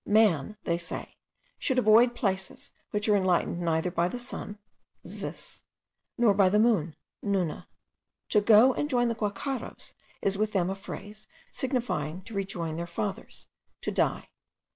[0.03, 1.15] "Man," say they,
[1.59, 4.57] "should avoid places which are enlightened neither by the sun
[5.05, 5.63] (zis),
[6.17, 7.67] nor by the moon (nuna)."
[8.29, 9.93] 'To go and join the guacharos,'
[10.23, 13.45] is with them a phrase signifying to rejoin their fathers,
[13.81, 14.29] to die.